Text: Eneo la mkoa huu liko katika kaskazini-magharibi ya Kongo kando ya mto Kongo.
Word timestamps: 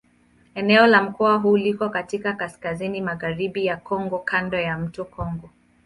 Eneo 0.55 0.87
la 0.87 1.01
mkoa 1.03 1.37
huu 1.37 1.57
liko 1.57 1.89
katika 1.89 2.33
kaskazini-magharibi 2.33 3.65
ya 3.65 3.77
Kongo 3.77 4.19
kando 4.19 4.59
ya 4.59 4.77
mto 4.77 5.05
Kongo. 5.05 5.49